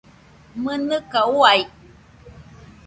[0.63, 1.61] ¡Mɨnɨka uai!